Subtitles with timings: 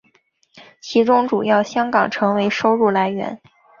[0.81, 3.39] 其中主要香港成为收入来源。